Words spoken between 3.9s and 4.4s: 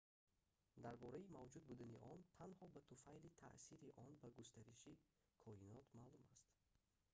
он ба